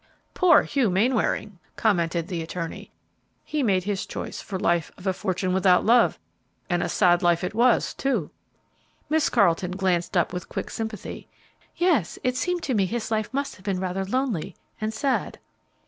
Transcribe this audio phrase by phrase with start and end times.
[0.33, 2.89] "Poor Hugh Mainwaring!" commented the attorney;
[3.43, 6.17] "he made his choice for life of a fortune without love,
[6.71, 8.31] and a sad life it was, too!"
[9.11, 11.27] Miss Carleton glanced up with quick sympathy.
[11.77, 15.37] "Yes, it seemed to me his life must have been rather lonely and sad."